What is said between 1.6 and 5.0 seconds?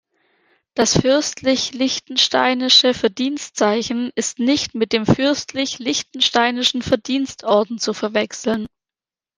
liechtensteinische Verdienstzeichen ist nicht mit